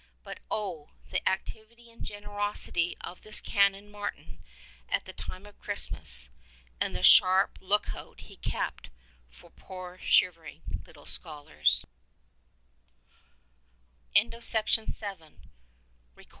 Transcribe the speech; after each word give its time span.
But 0.23 0.39
oh, 0.49 0.89
the 1.11 1.29
activity 1.29 1.91
and 1.91 2.03
generosity 2.03 2.97
of 3.01 3.21
this 3.21 3.39
Canon 3.39 3.87
Martin 3.91 4.39
at 4.89 5.05
the 5.05 5.13
time 5.13 5.45
of 5.45 5.59
Christmas, 5.59 6.27
and 6.79 6.95
the 6.95 7.03
sharp 7.03 7.59
look 7.61 7.93
out 7.93 8.21
he 8.21 8.35
kept 8.35 8.89
for 9.29 9.51
poor 9.51 9.99
shiv 9.99 10.37
ering 10.37 10.61
little 10.87 11.05
scholars 11.05 11.85
I 14.15 14.25
74 14.27 14.59
A 14.59 14.85
BELOVED 14.87 15.49
PUPIL. 16.15 16.25